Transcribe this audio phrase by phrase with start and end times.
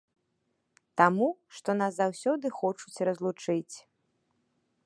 [1.01, 1.27] Таму
[1.59, 3.75] што нас заўсёды хочуць разлучыць.